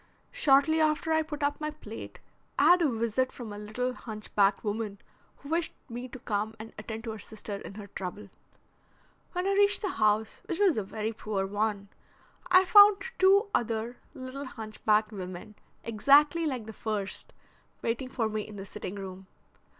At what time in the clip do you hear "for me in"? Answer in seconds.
18.09-18.55